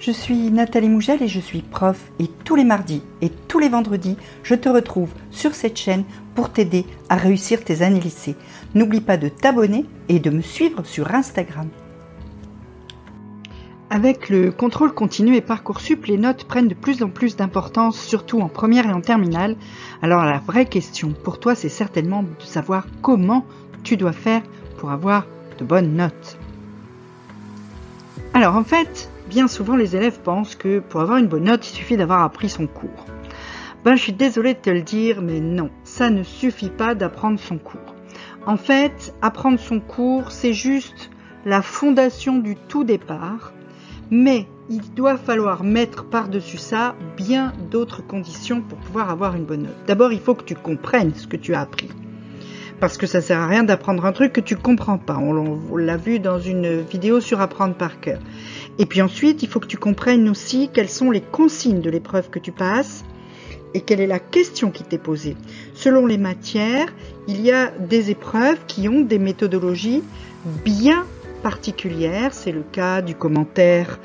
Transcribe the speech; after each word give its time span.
Je 0.00 0.12
suis 0.12 0.50
Nathalie 0.50 0.88
Mougel 0.88 1.22
et 1.22 1.28
je 1.28 1.40
suis 1.40 1.60
prof 1.60 2.10
et 2.18 2.26
tous 2.26 2.56
les 2.56 2.64
mardis 2.64 3.02
et 3.20 3.28
tous 3.28 3.58
les 3.58 3.68
vendredis, 3.68 4.16
je 4.42 4.54
te 4.54 4.70
retrouve 4.70 5.10
sur 5.30 5.54
cette 5.54 5.76
chaîne 5.76 6.04
pour 6.34 6.50
t'aider 6.50 6.86
à 7.10 7.16
réussir 7.16 7.62
tes 7.62 7.82
années 7.82 8.00
lycée. 8.00 8.34
N'oublie 8.74 9.02
pas 9.02 9.18
de 9.18 9.28
t'abonner 9.28 9.84
et 10.08 10.18
de 10.18 10.30
me 10.30 10.40
suivre 10.40 10.86
sur 10.86 11.14
Instagram. 11.14 11.68
Avec 13.90 14.30
le 14.30 14.50
contrôle 14.50 14.94
continu 14.94 15.36
et 15.36 15.42
Parcoursup, 15.42 16.06
les 16.06 16.16
notes 16.16 16.44
prennent 16.44 16.68
de 16.68 16.74
plus 16.74 17.02
en 17.02 17.10
plus 17.10 17.36
d'importance, 17.36 18.00
surtout 18.00 18.40
en 18.40 18.48
première 18.48 18.86
et 18.86 18.94
en 18.94 19.02
terminale. 19.02 19.54
Alors 20.00 20.24
la 20.24 20.38
vraie 20.38 20.64
question 20.64 21.12
pour 21.12 21.38
toi, 21.40 21.54
c'est 21.54 21.68
certainement 21.68 22.22
de 22.22 22.46
savoir 22.46 22.86
comment 23.02 23.44
tu 23.82 23.98
dois 23.98 24.12
faire 24.12 24.40
pour 24.78 24.92
avoir 24.92 25.26
de 25.58 25.64
bonnes 25.66 25.94
notes. 25.94 26.38
Alors 28.32 28.56
en 28.56 28.64
fait, 28.64 29.10
bien 29.30 29.46
souvent 29.46 29.76
les 29.76 29.94
élèves 29.94 30.20
pensent 30.20 30.56
que 30.56 30.80
pour 30.80 31.00
avoir 31.00 31.18
une 31.18 31.28
bonne 31.28 31.44
note, 31.44 31.66
il 31.70 31.72
suffit 31.72 31.96
d'avoir 31.96 32.22
appris 32.22 32.48
son 32.48 32.66
cours. 32.66 33.06
Ben 33.84 33.94
je 33.94 34.02
suis 34.02 34.12
désolée 34.12 34.54
de 34.54 34.58
te 34.58 34.70
le 34.70 34.82
dire, 34.82 35.22
mais 35.22 35.40
non, 35.40 35.70
ça 35.84 36.10
ne 36.10 36.24
suffit 36.24 36.68
pas 36.68 36.96
d'apprendre 36.96 37.38
son 37.38 37.56
cours. 37.56 37.94
En 38.44 38.56
fait, 38.56 39.14
apprendre 39.22 39.60
son 39.60 39.78
cours, 39.78 40.32
c'est 40.32 40.52
juste 40.52 41.10
la 41.46 41.62
fondation 41.62 42.38
du 42.38 42.56
tout 42.56 42.82
départ, 42.82 43.52
mais 44.10 44.48
il 44.68 44.82
doit 44.94 45.16
falloir 45.16 45.62
mettre 45.62 46.04
par-dessus 46.04 46.58
ça 46.58 46.96
bien 47.16 47.52
d'autres 47.70 48.04
conditions 48.04 48.60
pour 48.60 48.78
pouvoir 48.78 49.10
avoir 49.10 49.36
une 49.36 49.44
bonne 49.44 49.62
note. 49.62 49.86
D'abord, 49.86 50.12
il 50.12 50.20
faut 50.20 50.34
que 50.34 50.44
tu 50.44 50.56
comprennes 50.56 51.14
ce 51.14 51.28
que 51.28 51.36
tu 51.36 51.54
as 51.54 51.60
appris 51.60 51.88
parce 52.80 52.96
que 52.96 53.06
ça 53.06 53.20
sert 53.20 53.38
à 53.38 53.46
rien 53.46 53.62
d'apprendre 53.62 54.06
un 54.06 54.12
truc 54.12 54.32
que 54.32 54.40
tu 54.40 54.56
comprends 54.56 54.98
pas. 54.98 55.18
On 55.18 55.76
l'a 55.76 55.96
vu 55.96 56.18
dans 56.18 56.40
une 56.40 56.80
vidéo 56.80 57.20
sur 57.20 57.40
apprendre 57.40 57.74
par 57.74 58.00
cœur. 58.00 58.18
Et 58.78 58.86
puis 58.86 59.02
ensuite, 59.02 59.42
il 59.42 59.48
faut 59.48 59.60
que 59.60 59.66
tu 59.66 59.76
comprennes 59.76 60.28
aussi 60.28 60.70
quelles 60.72 60.88
sont 60.88 61.10
les 61.10 61.20
consignes 61.20 61.82
de 61.82 61.90
l'épreuve 61.90 62.30
que 62.30 62.38
tu 62.38 62.52
passes 62.52 63.04
et 63.74 63.82
quelle 63.82 64.00
est 64.00 64.06
la 64.06 64.18
question 64.18 64.70
qui 64.70 64.82
t'est 64.82 64.98
posée. 64.98 65.36
Selon 65.74 66.06
les 66.06 66.18
matières, 66.18 66.88
il 67.28 67.40
y 67.40 67.52
a 67.52 67.70
des 67.70 68.10
épreuves 68.10 68.58
qui 68.66 68.88
ont 68.88 69.02
des 69.02 69.18
méthodologies 69.18 70.02
bien 70.64 71.04
particulières. 71.42 72.32
C'est 72.32 72.52
le 72.52 72.62
cas 72.62 73.02
du 73.02 73.14
commentaire 73.14 73.98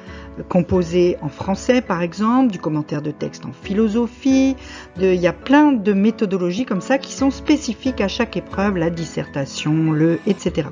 composé 0.50 1.18
en 1.22 1.30
français 1.30 1.82
par 1.82 2.02
exemple, 2.02 2.52
du 2.52 2.60
commentaire 2.60 3.02
de 3.02 3.12
texte 3.12 3.46
en 3.46 3.52
philosophie, 3.54 4.56
il 5.00 5.16
y 5.16 5.28
a 5.28 5.34
plein 5.34 5.72
de 5.72 5.94
méthodologies 5.94 6.66
comme 6.66 6.82
ça 6.82 6.98
qui 6.98 7.14
sont 7.14 7.32
spécifiques 7.32 8.02
à 8.02 8.08
chaque 8.08 8.36
épreuve, 8.36 8.78
la 8.78 8.90
dissertation, 8.90 9.92
le 9.92 10.20
etc. 10.28 10.68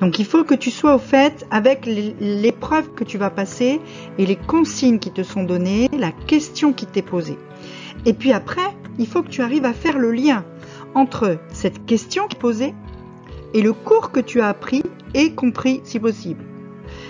Donc 0.00 0.18
il 0.18 0.26
faut 0.26 0.44
que 0.44 0.54
tu 0.54 0.70
sois 0.70 0.94
au 0.94 0.98
fait 0.98 1.46
avec 1.50 1.86
l'épreuve 1.86 2.90
que 2.94 3.04
tu 3.04 3.18
vas 3.18 3.30
passer 3.30 3.80
et 4.18 4.26
les 4.26 4.36
consignes 4.36 4.98
qui 4.98 5.10
te 5.10 5.22
sont 5.22 5.42
données, 5.42 5.88
la 5.98 6.12
question 6.12 6.72
qui 6.72 6.86
t'est 6.86 7.02
posée. 7.02 7.38
Et 8.04 8.12
puis 8.12 8.32
après, 8.32 8.74
il 8.98 9.06
faut 9.06 9.22
que 9.22 9.28
tu 9.28 9.42
arrives 9.42 9.64
à 9.64 9.72
faire 9.72 9.98
le 9.98 10.12
lien 10.12 10.44
entre 10.94 11.38
cette 11.50 11.86
question 11.86 12.28
posée 12.28 12.74
et 13.54 13.62
le 13.62 13.72
cours 13.72 14.10
que 14.10 14.20
tu 14.20 14.40
as 14.40 14.48
appris 14.48 14.82
compris 15.34 15.80
si 15.84 15.98
possible. 15.98 16.44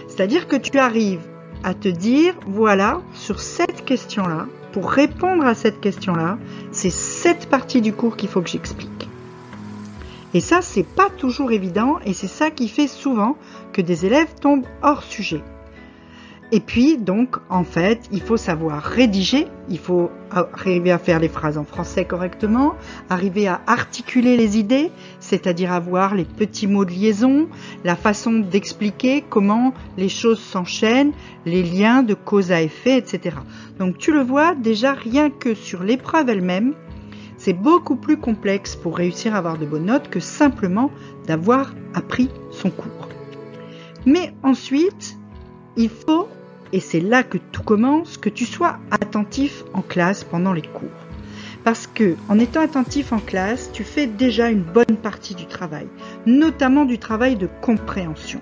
C'est-à-dire 0.09 0.47
que 0.49 0.57
tu 0.57 0.79
arrives 0.79 1.27
à 1.63 1.75
te 1.75 1.89
dire, 1.89 2.35
voilà, 2.47 3.03
sur 3.13 3.41
cette 3.41 3.85
question-là, 3.85 4.47
pour 4.73 4.91
répondre 4.91 5.45
à 5.45 5.55
cette 5.55 5.81
question-là, 5.81 6.39
c'est 6.71 6.91
cette 6.91 7.49
partie 7.49 7.81
du 7.81 7.93
cours 7.93 8.17
qu'il 8.17 8.29
faut 8.29 8.43
que 8.43 8.49
j'explique. 8.49 9.09
Et 10.35 10.41
ça, 10.41 10.61
c'est 10.63 10.87
pas 10.87 11.09
toujours 11.09 11.51
évident 11.51 11.99
et 12.05 12.13
c'est 12.13 12.27
ça 12.27 12.51
qui 12.51 12.69
fait 12.69 12.89
souvent 12.89 13.37
que 13.73 13.81
des 13.81 14.07
élèves 14.07 14.35
tombent 14.41 14.67
hors 14.83 15.03
sujet. 15.03 15.43
Et 16.53 16.61
puis, 16.61 16.97
donc, 16.97 17.37
en 17.49 17.65
fait, 17.65 18.09
il 18.13 18.21
faut 18.21 18.37
savoir 18.37 18.81
rédiger, 18.81 19.49
il 19.69 19.81
faut 19.81 20.13
arriver 20.31 20.93
à 20.93 20.99
faire 20.99 21.19
les 21.19 21.29
phrases 21.29 21.59
en 21.59 21.65
français 21.65 22.05
correctement, 22.05 22.77
arriver 23.11 23.49
à 23.49 23.61
articuler 23.67 24.37
les 24.37 24.57
idées, 24.57 24.93
c'est-à-dire 25.19 25.73
avoir 25.73 26.15
les 26.15 26.25
petits 26.25 26.69
mots 26.69 26.85
de 26.85 26.93
liaison, 26.93 27.49
la 27.83 27.97
façon 27.97 28.33
d'expliquer 28.39 29.25
comment 29.29 29.75
les 29.97 30.09
choses 30.09 30.39
s'enchaînent, 30.39 31.13
les 31.47 31.65
liens 31.65 32.05
de 32.05 32.15
cause 32.15 32.53
à 32.53 32.63
effet, 32.63 32.97
etc. 32.97 33.37
Donc, 33.81 33.99
tu 33.99 34.13
le 34.13 34.23
vois, 34.23 34.55
déjà, 34.55 34.93
rien 34.93 35.31
que 35.31 35.53
sur 35.55 35.83
l'épreuve 35.83 36.29
elle-même, 36.29 36.75
c'est 37.39 37.55
beaucoup 37.55 37.97
plus 37.97 38.19
complexe 38.19 38.77
pour 38.77 38.97
réussir 38.97 39.35
à 39.35 39.39
avoir 39.39 39.59
de 39.59 39.67
bonnes 39.67 39.87
notes 39.87 40.09
que 40.09 40.21
simplement 40.21 40.93
d'avoir 41.27 41.75
appris 41.93 42.31
son 42.53 42.71
cours. 42.71 43.09
Mais 44.07 44.33
ensuite, 44.45 45.19
il 45.77 45.91
faut 45.91 46.29
et 46.73 46.81
c'est 46.81 47.01
là 47.01 47.23
que 47.23 47.39
tout 47.53 47.63
commence, 47.63 48.17
que 48.19 48.29
tu 48.29 48.45
sois 48.45 48.79
attentif 48.91 49.65
en 49.73 49.83
classe 49.83 50.25
pendant 50.25 50.53
les 50.53 50.63
cours. 50.63 50.91
Parce 51.65 51.87
que 51.87 52.15
en 52.29 52.39
étant 52.39 52.61
attentif 52.61 53.13
en 53.13 53.19
classe, 53.19 53.71
tu 53.73 53.83
fais 53.83 54.07
déjà 54.07 54.51
une 54.51 54.63
bonne 54.63 54.97
partie 55.03 55.35
du 55.35 55.47
travail, 55.47 55.89
notamment 56.25 56.85
du 56.85 56.99
travail 56.99 57.37
de 57.37 57.49
compréhension. 57.61 58.41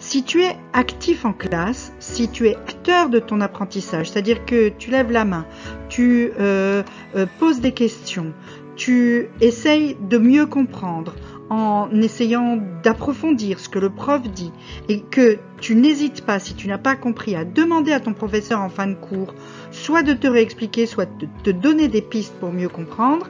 Si 0.00 0.24
tu 0.24 0.42
es 0.42 0.56
actif 0.72 1.24
en 1.24 1.32
classe, 1.32 1.92
si 2.00 2.28
tu 2.28 2.48
es 2.48 2.56
acteur 2.56 3.08
de 3.08 3.20
ton 3.20 3.40
apprentissage, 3.40 4.10
c'est-à-dire 4.10 4.44
que 4.44 4.70
tu 4.70 4.90
lèves 4.90 5.12
la 5.12 5.24
main, 5.24 5.46
tu 5.88 6.32
euh, 6.40 6.82
euh, 7.14 7.26
poses 7.38 7.60
des 7.60 7.70
questions, 7.70 8.32
tu 8.74 9.28
essayes 9.40 9.96
de 10.00 10.18
mieux 10.18 10.46
comprendre, 10.46 11.14
en 11.52 11.90
essayant 12.00 12.58
d'approfondir 12.82 13.60
ce 13.60 13.68
que 13.68 13.78
le 13.78 13.90
prof 13.90 14.22
dit 14.22 14.52
et 14.88 15.00
que 15.00 15.36
tu 15.60 15.74
n'hésites 15.74 16.24
pas, 16.24 16.38
si 16.38 16.54
tu 16.54 16.66
n'as 16.66 16.78
pas 16.78 16.96
compris, 16.96 17.36
à 17.36 17.44
demander 17.44 17.92
à 17.92 18.00
ton 18.00 18.14
professeur 18.14 18.62
en 18.62 18.70
fin 18.70 18.86
de 18.86 18.94
cours, 18.94 19.34
soit 19.70 20.02
de 20.02 20.14
te 20.14 20.26
réexpliquer, 20.26 20.86
soit 20.86 21.04
de 21.18 21.28
te 21.44 21.50
donner 21.50 21.88
des 21.88 22.00
pistes 22.00 22.32
pour 22.40 22.52
mieux 22.52 22.70
comprendre, 22.70 23.28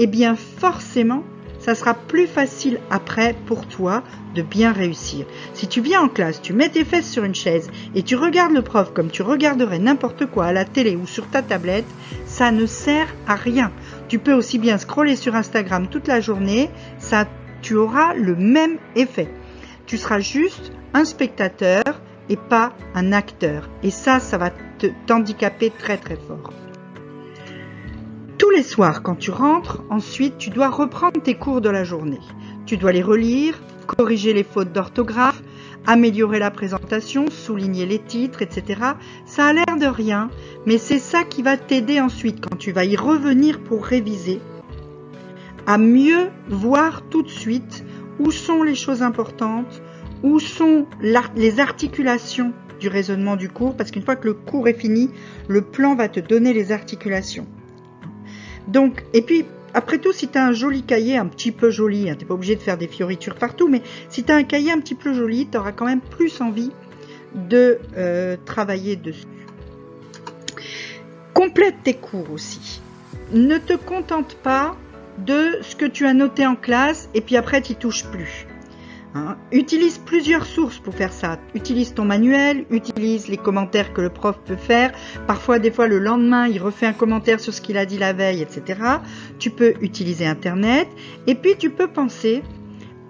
eh 0.00 0.08
bien 0.08 0.34
forcément, 0.34 1.22
ça 1.60 1.76
sera 1.76 1.94
plus 1.94 2.26
facile 2.26 2.80
après 2.90 3.36
pour 3.46 3.68
toi 3.68 4.02
de 4.34 4.42
bien 4.42 4.72
réussir. 4.72 5.24
Si 5.54 5.68
tu 5.68 5.80
viens 5.80 6.02
en 6.02 6.08
classe, 6.08 6.42
tu 6.42 6.52
mets 6.52 6.68
tes 6.68 6.84
fesses 6.84 7.08
sur 7.08 7.22
une 7.22 7.36
chaise 7.36 7.70
et 7.94 8.02
tu 8.02 8.16
regardes 8.16 8.54
le 8.54 8.62
prof 8.62 8.92
comme 8.92 9.08
tu 9.08 9.22
regarderais 9.22 9.78
n'importe 9.78 10.26
quoi 10.26 10.46
à 10.46 10.52
la 10.52 10.64
télé 10.64 10.96
ou 10.96 11.06
sur 11.06 11.28
ta 11.28 11.42
tablette, 11.42 11.86
ça 12.26 12.50
ne 12.50 12.66
sert 12.66 13.14
à 13.28 13.36
rien. 13.36 13.70
Tu 14.08 14.18
peux 14.18 14.34
aussi 14.34 14.58
bien 14.58 14.78
scroller 14.78 15.14
sur 15.14 15.36
Instagram 15.36 15.86
toute 15.86 16.08
la 16.08 16.20
journée, 16.20 16.68
ça 16.98 17.28
tu 17.62 17.76
auras 17.76 18.14
le 18.14 18.36
même 18.36 18.78
effet. 18.96 19.28
Tu 19.86 19.96
seras 19.96 20.20
juste 20.20 20.72
un 20.94 21.04
spectateur 21.04 21.82
et 22.28 22.36
pas 22.36 22.72
un 22.94 23.12
acteur. 23.12 23.68
Et 23.82 23.90
ça, 23.90 24.20
ça 24.20 24.38
va 24.38 24.50
t'handicaper 25.06 25.70
très 25.70 25.96
très 25.96 26.16
fort. 26.16 26.52
Tous 28.38 28.50
les 28.50 28.62
soirs, 28.62 29.02
quand 29.02 29.14
tu 29.14 29.30
rentres, 29.30 29.82
ensuite, 29.88 30.36
tu 30.36 30.50
dois 30.50 30.68
reprendre 30.68 31.22
tes 31.22 31.34
cours 31.34 31.60
de 31.60 31.70
la 31.70 31.84
journée. 31.84 32.20
Tu 32.66 32.76
dois 32.76 32.92
les 32.92 33.02
relire, 33.02 33.60
corriger 33.86 34.32
les 34.32 34.42
fautes 34.42 34.72
d'orthographe, 34.72 35.42
améliorer 35.86 36.38
la 36.38 36.50
présentation, 36.50 37.26
souligner 37.30 37.86
les 37.86 37.98
titres, 37.98 38.42
etc. 38.42 38.80
Ça 39.26 39.46
a 39.46 39.52
l'air 39.52 39.76
de 39.78 39.86
rien, 39.86 40.28
mais 40.66 40.78
c'est 40.78 40.98
ça 40.98 41.24
qui 41.24 41.42
va 41.42 41.56
t'aider 41.56 42.00
ensuite 42.00 42.40
quand 42.40 42.56
tu 42.56 42.72
vas 42.72 42.84
y 42.84 42.96
revenir 42.96 43.62
pour 43.62 43.84
réviser 43.84 44.40
à 45.66 45.78
mieux 45.78 46.30
voir 46.48 47.02
tout 47.08 47.22
de 47.22 47.28
suite 47.28 47.84
où 48.18 48.30
sont 48.30 48.62
les 48.62 48.74
choses 48.74 49.02
importantes, 49.02 49.82
où 50.22 50.38
sont 50.38 50.86
les 51.34 51.60
articulations 51.60 52.52
du 52.80 52.88
raisonnement 52.88 53.36
du 53.36 53.48
cours, 53.48 53.76
parce 53.76 53.90
qu'une 53.90 54.02
fois 54.02 54.16
que 54.16 54.26
le 54.26 54.34
cours 54.34 54.68
est 54.68 54.78
fini, 54.78 55.10
le 55.48 55.62
plan 55.62 55.94
va 55.94 56.08
te 56.08 56.20
donner 56.20 56.52
les 56.52 56.72
articulations. 56.72 57.46
Donc, 58.68 59.04
et 59.12 59.22
puis, 59.22 59.44
après 59.74 59.98
tout, 59.98 60.12
si 60.12 60.28
tu 60.28 60.36
as 60.36 60.46
un 60.46 60.52
joli 60.52 60.82
cahier, 60.82 61.16
un 61.16 61.26
petit 61.26 61.52
peu 61.52 61.70
joli, 61.70 62.10
hein, 62.10 62.14
tu 62.14 62.20
n'es 62.20 62.28
pas 62.28 62.34
obligé 62.34 62.56
de 62.56 62.60
faire 62.60 62.76
des 62.76 62.88
fioritures 62.88 63.36
partout, 63.36 63.68
mais 63.68 63.82
si 64.08 64.24
tu 64.24 64.32
as 64.32 64.36
un 64.36 64.42
cahier 64.44 64.72
un 64.72 64.80
petit 64.80 64.94
peu 64.94 65.14
joli, 65.14 65.48
tu 65.50 65.56
auras 65.56 65.72
quand 65.72 65.86
même 65.86 66.00
plus 66.00 66.40
envie 66.40 66.70
de 67.34 67.78
euh, 67.96 68.36
travailler 68.44 68.96
dessus. 68.96 69.26
Complète 71.32 71.76
tes 71.82 71.94
cours 71.94 72.30
aussi. 72.30 72.82
Ne 73.32 73.58
te 73.58 73.74
contente 73.74 74.36
pas 74.42 74.76
de 75.18 75.58
ce 75.62 75.76
que 75.76 75.84
tu 75.84 76.06
as 76.06 76.14
noté 76.14 76.46
en 76.46 76.56
classe 76.56 77.08
et 77.14 77.20
puis 77.20 77.36
après 77.36 77.62
tu 77.62 77.74
touches 77.74 78.04
plus. 78.04 78.46
Hein. 79.14 79.36
Utilise 79.50 79.98
plusieurs 79.98 80.46
sources 80.46 80.78
pour 80.78 80.94
faire 80.94 81.12
ça. 81.12 81.38
Utilise 81.54 81.94
ton 81.94 82.04
manuel, 82.04 82.64
utilise 82.70 83.28
les 83.28 83.36
commentaires 83.36 83.92
que 83.92 84.00
le 84.00 84.08
prof 84.08 84.38
peut 84.44 84.56
faire. 84.56 84.92
Parfois, 85.26 85.58
des 85.58 85.70
fois, 85.70 85.86
le 85.86 85.98
lendemain, 85.98 86.46
il 86.46 86.58
refait 86.58 86.86
un 86.86 86.94
commentaire 86.94 87.38
sur 87.38 87.52
ce 87.52 87.60
qu'il 87.60 87.76
a 87.76 87.84
dit 87.84 87.98
la 87.98 88.14
veille, 88.14 88.40
etc. 88.40 88.80
Tu 89.38 89.50
peux 89.50 89.74
utiliser 89.82 90.26
Internet. 90.26 90.88
Et 91.26 91.34
puis, 91.34 91.56
tu 91.58 91.70
peux 91.70 91.88
penser 91.88 92.42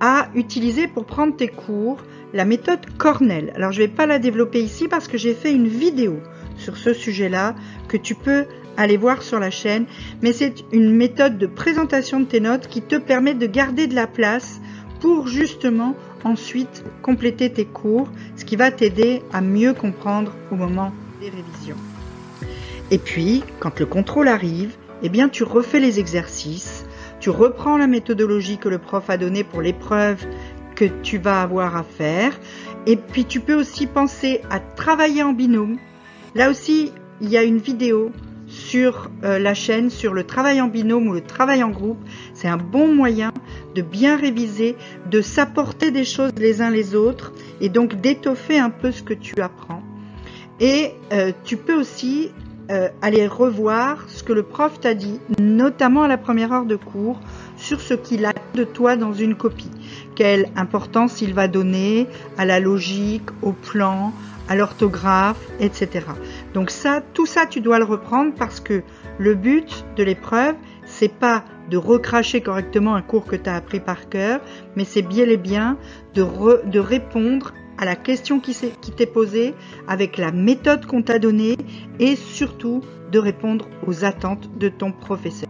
à 0.00 0.28
utiliser 0.34 0.88
pour 0.88 1.06
prendre 1.06 1.36
tes 1.36 1.48
cours 1.48 1.98
la 2.32 2.44
méthode 2.44 2.80
Cornell. 2.98 3.52
Alors, 3.54 3.72
je 3.72 3.80
ne 3.80 3.86
vais 3.86 3.92
pas 3.92 4.06
la 4.06 4.18
développer 4.18 4.60
ici 4.60 4.88
parce 4.88 5.06
que 5.06 5.18
j'ai 5.18 5.34
fait 5.34 5.52
une 5.52 5.68
vidéo 5.68 6.18
sur 6.56 6.76
ce 6.76 6.92
sujet-là 6.92 7.54
que 7.88 7.96
tu 7.96 8.14
peux 8.14 8.46
aller 8.76 8.96
voir 8.96 9.22
sur 9.22 9.38
la 9.38 9.50
chaîne, 9.50 9.86
mais 10.22 10.32
c'est 10.32 10.64
une 10.72 10.94
méthode 10.94 11.38
de 11.38 11.46
présentation 11.46 12.20
de 12.20 12.24
tes 12.24 12.40
notes 12.40 12.68
qui 12.68 12.82
te 12.82 12.96
permet 12.96 13.34
de 13.34 13.46
garder 13.46 13.86
de 13.86 13.94
la 13.94 14.06
place 14.06 14.60
pour 15.00 15.26
justement 15.26 15.96
ensuite 16.24 16.84
compléter 17.02 17.50
tes 17.50 17.64
cours, 17.64 18.08
ce 18.36 18.44
qui 18.44 18.56
va 18.56 18.70
t'aider 18.70 19.22
à 19.32 19.40
mieux 19.40 19.74
comprendre 19.74 20.32
au 20.50 20.54
moment 20.54 20.92
des 21.20 21.28
révisions. 21.28 21.76
Et 22.90 22.98
puis, 22.98 23.42
quand 23.58 23.80
le 23.80 23.86
contrôle 23.86 24.28
arrive, 24.28 24.76
eh 25.02 25.08
bien, 25.08 25.28
tu 25.28 25.42
refais 25.42 25.80
les 25.80 25.98
exercices, 25.98 26.84
tu 27.20 27.30
reprends 27.30 27.76
la 27.76 27.86
méthodologie 27.86 28.58
que 28.58 28.68
le 28.68 28.78
prof 28.78 29.10
a 29.10 29.16
donnée 29.16 29.44
pour 29.44 29.62
l'épreuve 29.62 30.24
que 30.76 30.84
tu 31.02 31.18
vas 31.18 31.42
avoir 31.42 31.76
à 31.76 31.82
faire, 31.82 32.38
et 32.86 32.96
puis 32.96 33.24
tu 33.24 33.40
peux 33.40 33.54
aussi 33.54 33.86
penser 33.86 34.40
à 34.50 34.60
travailler 34.60 35.22
en 35.22 35.32
binôme. 35.32 35.78
Là 36.34 36.50
aussi, 36.50 36.92
il 37.20 37.28
y 37.28 37.36
a 37.36 37.42
une 37.42 37.58
vidéo 37.58 38.10
sur 38.52 39.10
euh, 39.24 39.38
la 39.38 39.54
chaîne 39.54 39.88
sur 39.88 40.12
le 40.12 40.24
travail 40.24 40.60
en 40.60 40.68
binôme 40.68 41.08
ou 41.08 41.12
le 41.14 41.22
travail 41.22 41.62
en 41.62 41.70
groupe. 41.70 41.98
C'est 42.34 42.48
un 42.48 42.58
bon 42.58 42.94
moyen 42.94 43.32
de 43.74 43.80
bien 43.80 44.16
réviser, 44.16 44.76
de 45.10 45.22
s'apporter 45.22 45.90
des 45.90 46.04
choses 46.04 46.32
les 46.36 46.60
uns 46.60 46.70
les 46.70 46.94
autres 46.94 47.32
et 47.60 47.70
donc 47.70 48.00
d'étoffer 48.00 48.58
un 48.58 48.70
peu 48.70 48.92
ce 48.92 49.02
que 49.02 49.14
tu 49.14 49.40
apprends. 49.40 49.82
Et 50.60 50.92
euh, 51.12 51.32
tu 51.44 51.56
peux 51.56 51.74
aussi 51.74 52.30
euh, 52.70 52.88
aller 53.00 53.26
revoir 53.26 54.04
ce 54.08 54.22
que 54.22 54.34
le 54.34 54.42
prof 54.42 54.78
t'a 54.78 54.94
dit, 54.94 55.18
notamment 55.40 56.02
à 56.02 56.08
la 56.08 56.18
première 56.18 56.52
heure 56.52 56.66
de 56.66 56.76
cours, 56.76 57.20
sur 57.56 57.80
ce 57.80 57.94
qu'il 57.94 58.26
a 58.26 58.32
de 58.54 58.64
toi 58.64 58.96
dans 58.96 59.14
une 59.14 59.34
copie. 59.34 59.70
Quelle 60.14 60.50
importance 60.56 61.22
il 61.22 61.32
va 61.32 61.48
donner 61.48 62.06
à 62.36 62.44
la 62.44 62.60
logique, 62.60 63.30
au 63.40 63.52
plan, 63.52 64.12
à 64.48 64.56
l'orthographe, 64.56 65.40
etc. 65.60 66.06
Donc 66.54 66.70
ça, 66.70 67.02
tout 67.14 67.26
ça, 67.26 67.46
tu 67.46 67.60
dois 67.60 67.78
le 67.78 67.84
reprendre 67.84 68.32
parce 68.34 68.60
que 68.60 68.82
le 69.18 69.34
but 69.34 69.84
de 69.96 70.02
l'épreuve, 70.02 70.54
c'est 70.84 71.12
pas 71.12 71.44
de 71.70 71.76
recracher 71.76 72.40
correctement 72.40 72.94
un 72.94 73.02
cours 73.02 73.24
que 73.24 73.36
tu 73.36 73.48
as 73.48 73.54
appris 73.54 73.80
par 73.80 74.08
cœur, 74.08 74.40
mais 74.76 74.84
c'est 74.84 75.02
bien 75.02 75.26
et 75.26 75.36
bien 75.36 75.78
de, 76.14 76.24
de 76.66 76.78
répondre 76.78 77.54
à 77.78 77.84
la 77.84 77.96
question 77.96 78.40
qui 78.40 78.54
t'est 78.54 79.06
posée 79.06 79.54
avec 79.88 80.18
la 80.18 80.32
méthode 80.32 80.86
qu'on 80.86 81.02
t'a 81.02 81.18
donnée 81.18 81.56
et 81.98 82.16
surtout 82.16 82.82
de 83.10 83.18
répondre 83.18 83.68
aux 83.86 84.04
attentes 84.04 84.50
de 84.58 84.68
ton 84.68 84.92
professeur. 84.92 85.48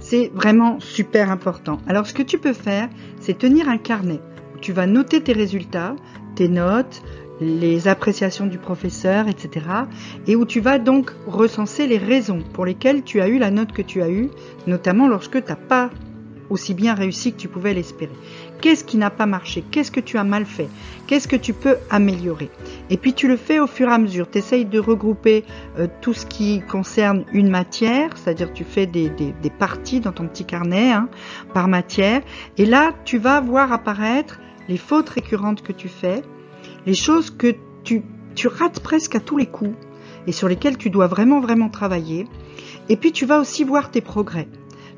C'est 0.00 0.30
vraiment 0.34 0.80
super 0.80 1.30
important. 1.30 1.78
Alors 1.86 2.06
ce 2.06 2.14
que 2.14 2.22
tu 2.22 2.38
peux 2.38 2.52
faire, 2.52 2.88
c'est 3.20 3.38
tenir 3.38 3.68
un 3.68 3.78
carnet 3.78 4.20
tu 4.60 4.72
vas 4.72 4.86
noter 4.86 5.22
tes 5.22 5.32
résultats, 5.32 5.96
tes 6.34 6.48
notes, 6.48 7.02
les 7.40 7.88
appréciations 7.88 8.46
du 8.46 8.58
professeur, 8.58 9.28
etc. 9.28 9.66
Et 10.26 10.36
où 10.36 10.44
tu 10.44 10.60
vas 10.60 10.78
donc 10.78 11.12
recenser 11.26 11.86
les 11.86 11.98
raisons 11.98 12.42
pour 12.52 12.64
lesquelles 12.64 13.02
tu 13.02 13.20
as 13.20 13.28
eu 13.28 13.38
la 13.38 13.50
note 13.50 13.72
que 13.72 13.82
tu 13.82 14.02
as 14.02 14.10
eue, 14.10 14.30
notamment 14.66 15.08
lorsque 15.08 15.42
tu 15.42 15.48
n'as 15.48 15.56
pas 15.56 15.90
aussi 16.50 16.74
bien 16.74 16.94
réussi 16.94 17.32
que 17.32 17.38
tu 17.38 17.48
pouvais 17.48 17.72
l'espérer. 17.72 18.12
Qu'est-ce 18.60 18.84
qui 18.84 18.98
n'a 18.98 19.10
pas 19.10 19.24
marché? 19.24 19.64
Qu'est-ce 19.70 19.90
que 19.90 20.00
tu 20.00 20.18
as 20.18 20.24
mal 20.24 20.44
fait? 20.44 20.68
Qu'est-ce 21.06 21.28
que 21.28 21.36
tu 21.36 21.54
peux 21.54 21.76
améliorer? 21.88 22.50
Et 22.90 22.96
puis 22.96 23.14
tu 23.14 23.28
le 23.28 23.36
fais 23.36 23.60
au 23.60 23.66
fur 23.66 23.88
et 23.88 23.92
à 23.92 23.98
mesure. 23.98 24.28
Tu 24.28 24.38
essayes 24.38 24.64
de 24.64 24.78
regrouper 24.78 25.44
euh, 25.78 25.86
tout 26.00 26.12
ce 26.12 26.26
qui 26.26 26.60
concerne 26.60 27.24
une 27.32 27.48
matière, 27.48 28.16
c'est-à-dire 28.16 28.52
tu 28.52 28.64
fais 28.64 28.86
des, 28.86 29.32
parties 29.58 30.00
dans 30.00 30.12
ton 30.12 30.26
petit 30.26 30.44
carnet 30.44 30.92
hein, 30.92 31.08
par 31.54 31.68
matière. 31.68 32.20
Et 32.58 32.66
là, 32.66 32.92
tu 33.04 33.18
vas 33.18 33.40
voir 33.40 33.72
apparaître 33.72 34.40
les 34.68 34.76
fautes 34.76 35.08
récurrentes 35.08 35.62
que 35.62 35.72
tu 35.72 35.88
fais, 35.88 36.22
les 36.86 36.94
choses 36.94 37.30
que 37.30 37.54
tu, 37.84 38.02
rates 38.46 38.80
presque 38.80 39.14
à 39.14 39.20
tous 39.20 39.36
les 39.36 39.46
coups 39.46 39.76
et 40.26 40.32
sur 40.32 40.48
lesquelles 40.48 40.78
tu 40.78 40.90
dois 40.90 41.06
vraiment 41.06 41.40
vraiment 41.40 41.68
travailler. 41.68 42.26
Et 42.88 42.96
puis 42.96 43.12
tu 43.12 43.26
vas 43.26 43.38
aussi 43.40 43.64
voir 43.64 43.90
tes 43.90 44.00
progrès. 44.00 44.48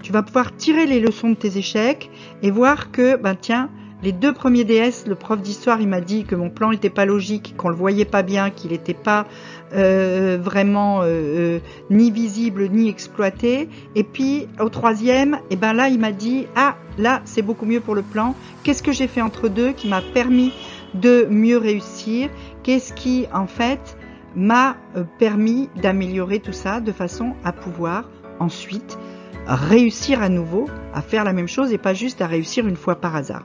Tu 0.02 0.12
vas 0.12 0.22
pouvoir 0.22 0.56
tirer 0.56 0.86
les 0.86 1.00
leçons 1.00 1.30
de 1.30 1.34
tes 1.34 1.58
échecs 1.58 2.10
et 2.42 2.50
voir 2.50 2.90
que, 2.90 3.16
ben 3.16 3.36
tiens, 3.40 3.70
les 4.02 4.10
deux 4.10 4.32
premiers 4.32 4.64
DS, 4.64 5.06
le 5.06 5.14
prof 5.14 5.40
d'histoire, 5.40 5.80
il 5.80 5.86
m'a 5.86 6.00
dit 6.00 6.24
que 6.24 6.34
mon 6.34 6.50
plan 6.50 6.72
n'était 6.72 6.90
pas 6.90 7.04
logique, 7.04 7.54
qu'on 7.56 7.68
le 7.68 7.76
voyait 7.76 8.04
pas 8.04 8.22
bien, 8.22 8.50
qu'il 8.50 8.72
n'était 8.72 8.94
pas 8.94 9.26
euh, 9.74 10.38
vraiment 10.42 11.02
euh, 11.02 11.04
euh, 11.04 11.58
ni 11.88 12.10
visible 12.10 12.68
ni 12.68 12.88
exploité. 12.88 13.68
Et 13.94 14.02
puis 14.02 14.48
au 14.58 14.68
troisième, 14.70 15.34
et 15.34 15.52
eh 15.52 15.56
ben 15.56 15.72
là, 15.72 15.88
il 15.88 16.00
m'a 16.00 16.10
dit 16.10 16.46
ah 16.56 16.76
là 16.98 17.22
c'est 17.24 17.42
beaucoup 17.42 17.64
mieux 17.64 17.80
pour 17.80 17.94
le 17.94 18.02
plan. 18.02 18.34
Qu'est-ce 18.64 18.82
que 18.82 18.92
j'ai 18.92 19.06
fait 19.06 19.22
entre 19.22 19.48
deux 19.48 19.70
qui 19.70 19.88
m'a 19.88 20.02
permis 20.02 20.52
de 20.94 21.26
mieux 21.30 21.58
réussir 21.58 22.28
Qu'est-ce 22.62 22.92
qui 22.92 23.26
en 23.32 23.46
fait 23.46 23.96
m'a 24.34 24.76
permis 25.18 25.68
d'améliorer 25.76 26.40
tout 26.40 26.52
ça 26.52 26.80
de 26.80 26.92
façon 26.92 27.34
à 27.44 27.52
pouvoir 27.52 28.08
ensuite 28.38 28.98
réussir 29.46 30.22
à 30.22 30.28
nouveau 30.28 30.66
à 30.94 31.02
faire 31.02 31.24
la 31.24 31.32
même 31.32 31.48
chose 31.48 31.72
et 31.72 31.78
pas 31.78 31.94
juste 31.94 32.20
à 32.20 32.26
réussir 32.26 32.66
une 32.66 32.76
fois 32.76 32.96
par 32.96 33.16
hasard. 33.16 33.44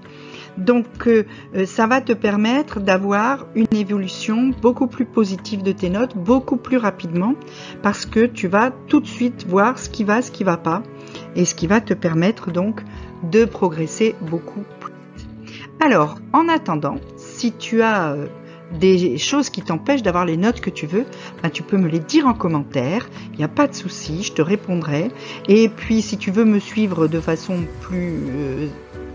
Donc 0.58 0.86
euh, 1.08 1.24
euh, 1.56 1.66
ça 1.66 1.88
va 1.88 2.02
te 2.02 2.14
permettre 2.14 2.80
d'avoir 2.80 3.46
une 3.56 3.74
évolution 3.76 4.52
beaucoup 4.62 4.88
plus 4.88 5.06
positive 5.06 5.62
de 5.62 5.72
tes 5.72 5.90
notes, 5.90 6.18
beaucoup 6.18 6.58
plus 6.58 6.78
rapidement, 6.78 7.36
parce 7.84 8.06
que 8.06 8.26
tu 8.26 8.48
vas 8.48 8.72
tout 8.88 9.00
de 9.00 9.08
suite 9.08 9.46
voir 9.48 9.78
ce 9.78 9.90
qui 9.90 10.04
va, 10.04 10.22
ce 10.22 10.32
qui 10.32 10.44
va 10.44 10.58
pas, 10.58 10.82
et 11.36 11.46
ce 11.46 11.54
qui 11.54 11.68
va 11.68 11.80
te 11.80 11.94
permettre 11.94 12.52
donc 12.52 12.82
de 13.24 13.46
progresser 13.46 14.16
beaucoup 14.22 14.64
plus. 14.80 14.94
Alors, 15.80 16.18
en 16.34 16.50
attendant, 16.50 16.96
si 17.38 17.52
tu 17.52 17.84
as 17.84 18.14
euh, 18.14 18.28
des 18.80 19.18
choses 19.18 19.50
qui 19.50 19.62
t'empêchent 19.62 20.02
d'avoir 20.02 20.26
les 20.26 20.38
notes 20.38 20.60
que 20.60 20.72
tu 20.72 20.88
veux, 20.88 21.06
ben, 21.44 21.50
tu 21.50 21.62
peux 21.62 21.78
me 21.78 21.88
les 21.88 22.00
dire 22.00 22.26
en 22.26 22.34
commentaire. 22.34 23.08
Il 23.34 23.38
n'y 23.38 23.44
a 23.44 23.50
pas 23.50 23.68
de 23.68 23.76
souci, 23.76 24.24
je 24.24 24.34
te 24.34 24.42
répondrai. 24.42 25.12
Et 25.48 25.70
puis, 25.70 26.02
si 26.02 26.18
tu 26.18 26.32
veux 26.32 26.46
me 26.46 26.60
suivre 26.60 27.08
de 27.08 27.20
façon 27.20 27.60
plus 27.82 28.16
euh, 28.30 28.68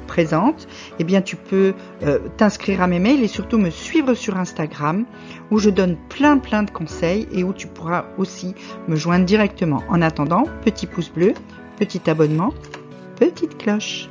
présente, 0.06 0.68
eh 1.00 1.04
bien, 1.04 1.20
tu 1.20 1.34
peux 1.34 1.74
euh, 2.04 2.20
t'inscrire 2.36 2.80
à 2.80 2.86
mes 2.86 3.00
mails 3.00 3.22
et 3.24 3.28
surtout 3.28 3.58
me 3.58 3.70
suivre 3.70 4.14
sur 4.14 4.36
Instagram 4.36 5.04
où 5.50 5.58
je 5.58 5.70
donne 5.70 5.96
plein 6.08 6.38
plein 6.38 6.62
de 6.62 6.70
conseils 6.70 7.26
et 7.32 7.42
où 7.42 7.52
tu 7.52 7.66
pourras 7.66 8.04
aussi 8.18 8.54
me 8.86 8.94
joindre 8.94 9.24
directement. 9.24 9.82
En 9.88 10.00
attendant, 10.00 10.44
petit 10.64 10.86
pouce 10.86 11.10
bleu, 11.10 11.34
petit 11.76 12.08
abonnement, 12.08 12.54
petite 13.16 13.58
cloche. 13.58 14.08